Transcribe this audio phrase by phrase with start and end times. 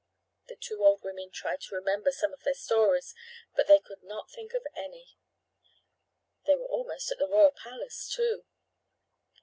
[0.47, 3.13] The two old women tried to remember some of their stories,
[3.55, 5.15] but they could not think of any.
[6.47, 8.45] They were almost at the royal palace, too.